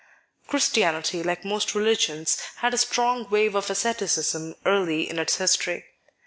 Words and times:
Christianity, 0.47 1.21
like 1.21 1.45
most 1.45 1.75
religions, 1.75 2.35
had 2.55 2.73
a 2.73 2.77
strong 2.79 3.29
wave 3.29 3.53
of 3.53 3.69
asceticism 3.69 4.55
early 4.65 5.07
in 5.07 5.19
its 5.19 5.35
history. 5.35 5.85